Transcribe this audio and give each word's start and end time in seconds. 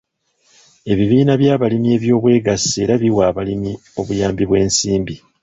Ebibiina 0.91 1.33
by'abalimi 1.41 1.87
eby'obwegassi 1.95 2.75
era 2.83 2.93
biwa 3.01 3.23
abalimi 3.31 3.71
obuyambi 3.99 4.43
bw'ensimbi. 4.49 5.15